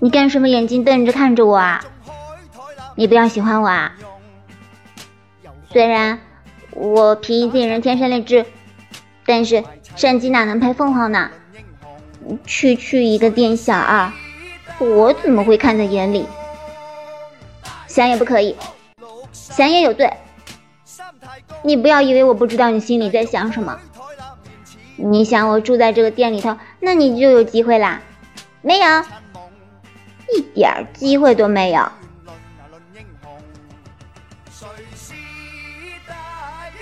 [0.00, 0.48] 你干什么？
[0.48, 1.84] 眼睛瞪着看着我啊！
[2.96, 3.94] 你不要喜欢我啊！
[5.70, 6.18] 虽然
[6.72, 8.46] 我皮贱人天生丽质，
[9.26, 9.62] 但是
[9.94, 11.30] 山鸡哪能配凤凰呢？
[12.46, 14.12] 区区一个店小二，
[14.78, 16.26] 我怎么会看在眼里？
[17.86, 18.56] 想也不可以，
[19.32, 20.12] 想也有罪。
[21.62, 23.78] 你不要以为我不知道你心里在想什么。
[24.96, 28.00] 你想我住在这个店里头那你就有机会啦。
[28.62, 28.86] 没有
[30.34, 31.82] 一点机会都没有。
[34.50, 35.12] 谁是
[36.06, 36.81] 大英